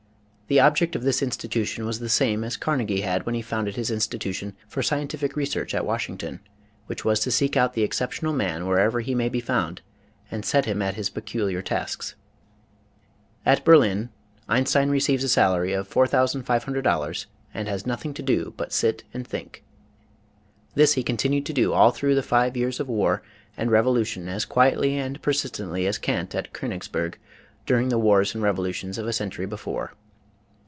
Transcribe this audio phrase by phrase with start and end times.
[0.51, 3.89] The object of this institution was the same as Carnegie had when he founded his
[3.89, 6.41] institution for scientific research at Washington,
[6.87, 9.43] which was to seek out the exceptional man wherever he may WHO IS EINSTEIN?
[9.45, 9.81] 79 be found
[10.29, 12.15] and set him at his peculiar tasks.
[13.45, 14.09] At Berlin
[14.49, 19.05] Einstein receives a salary of $4,500 and has nothing to do but sit.
[19.13, 19.63] and think.
[20.75, 23.23] This he continued to do all through the five years of war
[23.55, 27.17] and revolution as quietly and persistently as Kant at Konigsberg
[27.65, 29.93] during the wars and revolutions of a century before.